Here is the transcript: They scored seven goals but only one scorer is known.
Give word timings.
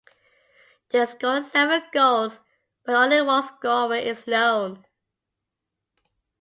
They 0.89 1.05
scored 1.05 1.43
seven 1.43 1.83
goals 1.93 2.39
but 2.83 2.95
only 2.95 3.21
one 3.21 3.43
scorer 3.43 3.97
is 3.97 4.25
known. 4.25 4.83